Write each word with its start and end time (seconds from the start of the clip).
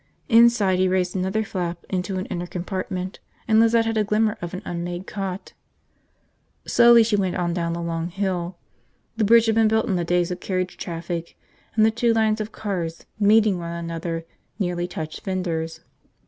Inside, 0.29 0.79
he 0.79 0.87
raised 0.87 1.15
another 1.15 1.43
flap 1.43 1.85
into 1.87 2.17
an 2.17 2.25
inner 2.25 2.47
compartment, 2.47 3.19
and 3.47 3.59
Lizette 3.59 3.85
had 3.85 3.97
a 3.99 4.03
glimpse 4.03 4.41
of 4.41 4.51
an 4.55 4.63
unmade 4.65 5.05
cot. 5.05 5.53
Slowly 6.65 7.03
she 7.03 7.15
went 7.15 7.35
on 7.35 7.53
down 7.53 7.73
the 7.73 7.83
long 7.83 8.07
hill. 8.09 8.57
The 9.17 9.23
bridge 9.25 9.45
had 9.45 9.53
been 9.53 9.67
built 9.67 9.85
in 9.85 9.97
the 9.97 10.03
days 10.03 10.31
of 10.31 10.39
carriage 10.39 10.77
traffic 10.77 11.37
and 11.75 11.85
the 11.85 11.91
two 11.91 12.13
lines 12.15 12.41
of 12.41 12.51
cars 12.51 13.05
meeting 13.19 13.59
one 13.59 13.73
another 13.73 14.25
nearly 14.57 14.87
touched 14.87 15.21
fenders. 15.23 15.81